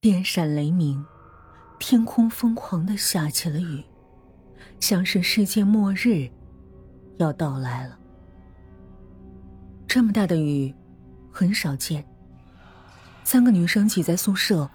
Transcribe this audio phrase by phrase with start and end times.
[0.00, 1.04] 电闪雷鸣，
[1.80, 3.82] 天空疯狂的下起了雨，
[4.78, 6.30] 像是世界末日
[7.16, 7.98] 要到来了。
[9.88, 10.72] 这么大的雨
[11.32, 12.06] 很少见。
[13.24, 14.70] 三个女生挤在宿舍，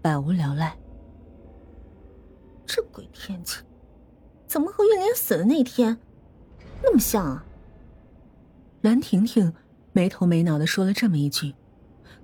[0.00, 0.74] 百无聊赖。
[2.64, 3.62] 这鬼天气，
[4.46, 5.94] 怎么和玉莲死的那天
[6.82, 7.44] 那么像啊？
[8.80, 9.52] 蓝婷婷
[9.92, 11.54] 没头没脑的说了这么一句，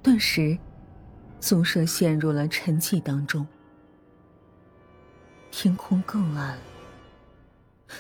[0.02, 0.56] 顿时，
[1.40, 3.46] 宿舍陷入了沉寂当中。
[5.50, 6.62] 天空更暗了。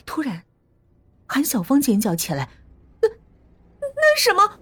[0.06, 0.44] 突然，
[1.26, 2.48] 韩小芳尖叫起来
[3.02, 3.08] ：“那
[3.80, 4.60] 那什么？”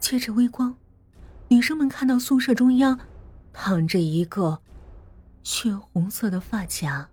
[0.00, 0.76] 借着微光，
[1.48, 2.98] 女生们看到宿舍中央
[3.52, 4.60] 躺着一个。
[5.42, 7.08] 血红色的发夹，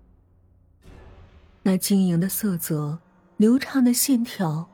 [1.63, 2.99] 那晶莹的色泽、
[3.38, 4.69] 流畅的线条，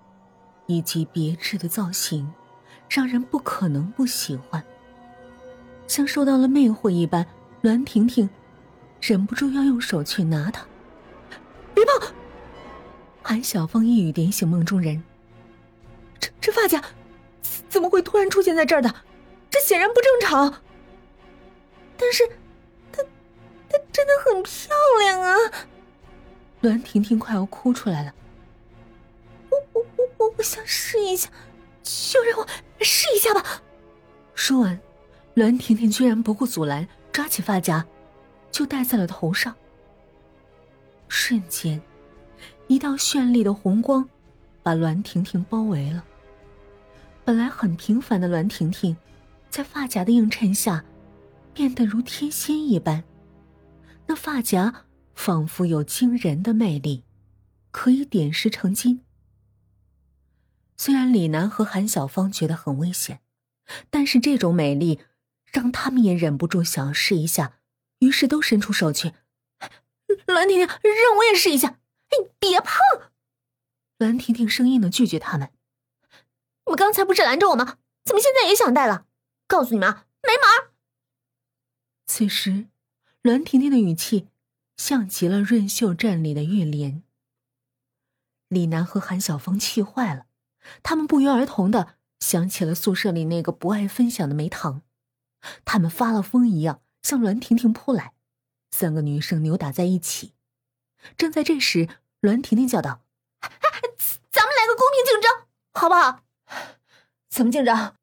[0.66, 2.34] 以及别致的造型，
[2.90, 4.66] 让人不可能不喜欢。
[5.88, 7.26] 像受到了魅惑一般，
[7.62, 8.30] 栾婷婷
[9.02, 10.66] 忍不住要用手去拿它。
[11.74, 12.12] 别碰！
[13.22, 15.04] 韩小芳一语点醒梦中人。
[16.20, 16.82] 这这发夹
[17.70, 18.94] 怎么会突然出现在这儿的？
[19.50, 20.62] 这显然不正常。
[21.98, 22.28] 但是。
[22.92, 23.04] 她
[23.70, 25.36] 她真的很漂亮啊！
[26.62, 28.14] 栾婷婷快要哭出来了。
[29.50, 31.30] 我我我我我想试一下，
[31.82, 32.48] 就让我
[32.82, 33.62] 试一下吧。
[34.36, 34.80] 说完，
[35.36, 37.86] 栾婷婷居然不顾阻拦，抓起发夹
[38.52, 39.56] 就戴在了头上。
[41.08, 41.82] 瞬间，
[42.68, 44.08] 一道绚丽的红光
[44.62, 46.04] 把栾婷婷包围了。
[47.26, 48.96] 本来很平凡的栾婷婷，
[49.50, 50.84] 在发夹的映衬下，
[51.54, 53.04] 变得如天仙一般。
[54.06, 57.04] 那发夹仿佛有惊人的魅力，
[57.72, 59.02] 可以点石成金。
[60.76, 63.22] 虽然李楠和韩小芳觉得很危险，
[63.90, 65.00] 但是这种美丽
[65.54, 67.60] 让他们也忍不住想要试一下，
[68.00, 69.14] 于是都伸出手去。
[70.26, 71.80] 栾婷婷，让我也试一下！
[72.10, 72.74] 哎，别碰！
[73.98, 75.52] 栾婷婷生硬的拒绝他们。
[76.66, 77.78] 你们刚才不是拦着我吗？
[78.04, 79.06] 怎么现在也想戴了？
[79.48, 80.74] 告诉你们啊，没门！
[82.08, 82.68] 此时。
[83.22, 84.28] 栾婷婷的语气
[84.76, 87.04] 像极了润秀镇里的玉莲。
[88.50, 90.26] 李楠和韩晓峰气坏了，
[90.84, 94.82] 他们不约而同的想起了宿舍里那个不爱分享的梅糖，
[95.66, 98.14] 他们发了疯一样向栾婷婷扑来，
[98.72, 100.34] 三个女生扭打在一起。
[101.18, 101.90] 正在这时，
[102.22, 103.02] 栾婷婷叫道
[104.32, 106.24] ：“咱们来个公平竞争，好不好
[107.30, 107.96] ？”“怎么竞争？”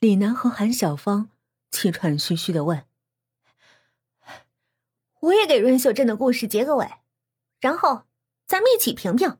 [0.00, 1.30] 李楠和韩小芳
[1.70, 2.86] 气喘吁吁的问。
[5.20, 6.98] 我也给润秀镇的故事结个尾，
[7.58, 8.04] 然后
[8.46, 9.38] 咱们一起评评，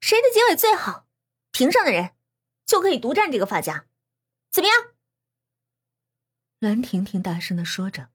[0.00, 1.06] 谁的结尾最好，
[1.50, 2.12] 评上的人
[2.64, 3.86] 就可以独占这个发夹，
[4.50, 4.92] 怎么样？
[6.60, 8.08] 蓝婷婷大声的说着。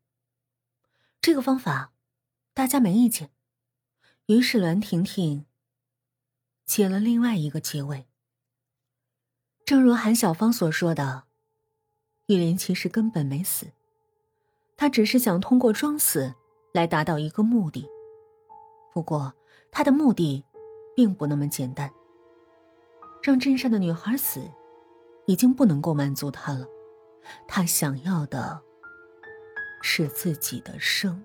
[1.21, 1.93] 这个方法，
[2.53, 3.31] 大家没意见。
[4.25, 5.45] 于是蓝婷婷
[6.65, 8.05] 结了另外一个结尾。
[9.65, 11.23] 正如韩小芳所说的，
[12.25, 13.67] 玉林其实根本没死，
[14.75, 16.35] 他只是想通过装死。
[16.73, 17.87] 来达到一个目的，
[18.91, 19.31] 不过
[19.71, 20.43] 他的目的
[20.95, 21.93] 并不那么简单。
[23.21, 24.49] 让镇上的女孩死，
[25.27, 26.67] 已经不能够满足他了，
[27.47, 28.61] 他想要的
[29.81, 31.23] 是自己的生。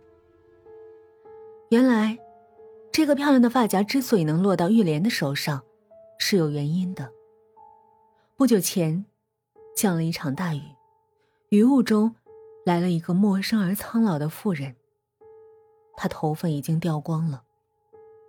[1.70, 2.18] 原来，
[2.90, 5.62] 这个漂亮的发夹之所以能落到玉莲的手上，
[6.18, 7.12] 是有原因的。
[8.36, 9.04] 不久前，
[9.76, 10.62] 降了一场大雨，
[11.50, 12.14] 雨雾中
[12.64, 14.76] 来了一个陌生而苍老的妇人。
[15.94, 17.42] 她头发已经掉光了，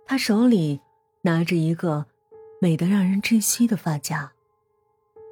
[0.04, 0.80] 她手里
[1.22, 2.06] 拿着一个
[2.60, 4.32] 美得让人窒息的发夹。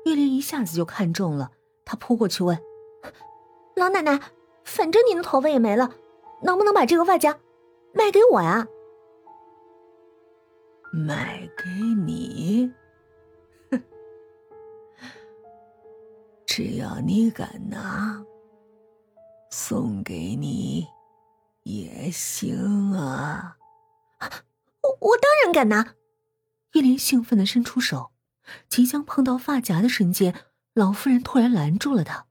[0.07, 1.51] 玉莲一下子就看中了，
[1.89, 2.61] 她扑过去问
[3.75, 4.21] ：“老奶奶，
[4.63, 5.91] 反正您的头发也没了，
[6.43, 7.39] 能不能把这个发夹
[7.95, 8.69] 卖给我呀
[10.93, 11.65] ？”“卖给
[12.05, 12.71] 你？
[13.71, 13.83] 哼，
[16.45, 18.23] 只要你敢拿，
[19.51, 20.87] 送给你。”
[21.65, 23.57] 也行啊，
[24.83, 25.95] 我我当然敢拿！
[26.73, 28.11] 叶莲兴奋的伸出手，
[28.69, 30.35] 即将碰到发夹的瞬间，
[30.79, 32.29] 老夫人突然拦住了他。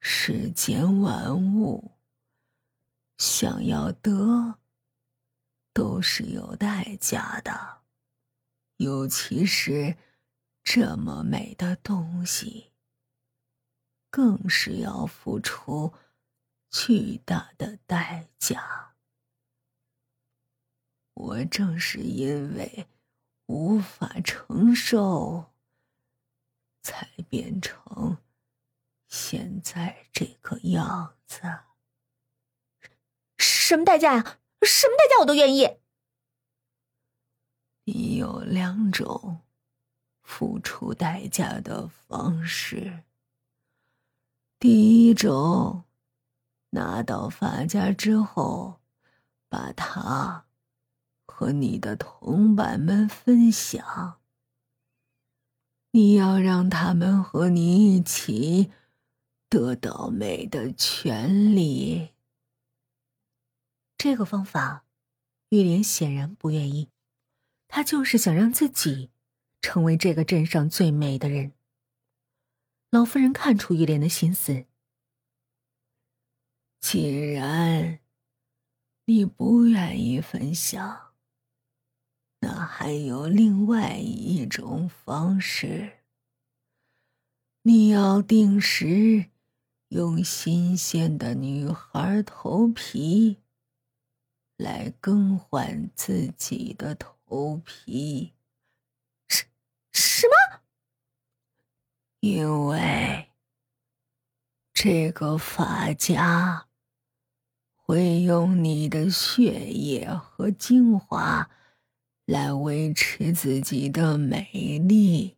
[0.00, 1.92] 世间万物，
[3.18, 4.58] 想要得，
[5.74, 7.82] 都是有代价的，
[8.78, 9.98] 尤其是
[10.64, 12.72] 这么美的东西，
[14.08, 15.92] 更是要付出。
[16.70, 18.94] 巨大的代价，
[21.12, 22.88] 我正是因为
[23.44, 25.52] 无法承受，
[26.86, 28.16] 才变成
[29.08, 31.40] 现在这个样子。
[33.38, 34.38] 什么代价呀？
[34.62, 35.78] 什么代价我都愿意。
[37.82, 39.40] 你有两种
[40.22, 43.02] 付出代价的方式。
[44.60, 45.82] 第一种，
[46.70, 48.80] 拿到发夹之后，
[49.48, 50.46] 把它
[51.26, 54.20] 和你的同伴们分享。
[55.96, 58.70] 你要让他们和你一起
[59.48, 62.10] 得到美的权利。
[63.96, 64.84] 这个方法，
[65.48, 66.90] 玉莲显然不愿意。
[67.66, 69.10] 她就是想让自己
[69.62, 71.52] 成为这个镇上最美的人。
[72.90, 74.66] 老妇人看出玉莲的心思，
[76.78, 78.00] 既然
[79.06, 81.05] 你不愿意分享，
[82.66, 86.00] 还有另外一种方式。
[87.62, 89.26] 你要定时
[89.88, 93.38] 用新鲜的女孩头皮
[94.56, 97.14] 来更换自己的头。
[97.64, 98.32] 皮，
[99.26, 99.46] 什
[99.90, 100.60] 什么？
[102.20, 103.32] 因为
[104.72, 106.68] 这个发夹
[107.74, 111.50] 会用你的血液和精华
[112.26, 115.36] 来维持自己的美丽，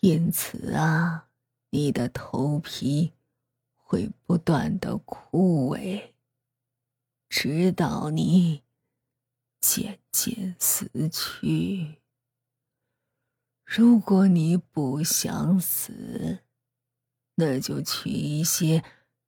[0.00, 1.28] 因此啊，
[1.70, 3.12] 你的头皮
[3.74, 6.12] 会不断的枯萎，
[7.28, 8.62] 直到你。
[9.58, 11.96] 渐渐死去。
[13.64, 16.44] 如果你不想死，
[17.34, 18.84] 那就取一些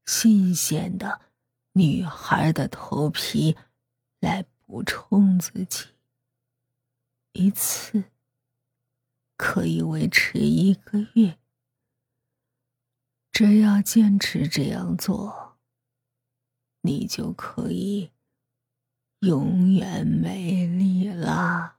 [0.07, 1.21] 新鲜的
[1.73, 3.57] 女孩的头皮
[4.21, 5.87] 来补充自己。
[7.39, 8.03] 一次
[9.37, 11.39] 可以维持一个月。
[13.31, 15.57] 只要坚持这样做，
[16.81, 18.11] 你就可以。
[19.21, 21.78] 永远美丽了。